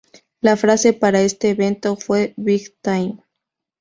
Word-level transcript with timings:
La 0.39 0.57
frase 0.57 0.93
para 0.93 1.21
este 1.21 1.51
evento 1.51 1.95
fue 1.95 2.33
Big 2.35 2.75
Time. 2.81 3.19